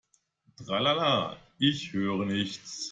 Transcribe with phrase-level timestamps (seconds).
[0.57, 2.89] Tralala, ich höre nichts!